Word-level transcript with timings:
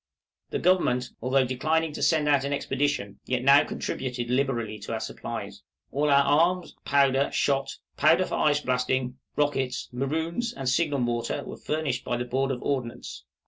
The 0.49 0.57
Government, 0.57 1.11
although 1.21 1.45
declining 1.45 1.93
to 1.93 2.01
send 2.01 2.27
out 2.27 2.43
an 2.43 2.51
expedition, 2.53 3.19
yet 3.27 3.43
now 3.43 3.63
contributed 3.63 4.31
liberally 4.31 4.79
to 4.79 4.93
our 4.93 4.99
supplies. 4.99 5.61
All 5.91 6.09
our 6.09 6.23
arms, 6.23 6.75
powder, 6.83 7.29
shot, 7.31 7.77
powder 7.97 8.25
for 8.25 8.33
ice 8.33 8.61
blasting, 8.61 9.19
rockets, 9.35 9.89
maroons, 9.91 10.53
and 10.53 10.67
signal 10.67 11.01
mortar, 11.01 11.43
were 11.45 11.55
furnished 11.57 12.03
by 12.03 12.17
the 12.17 12.25
Board 12.25 12.49
of 12.49 12.63
Ordnance. 12.63 13.25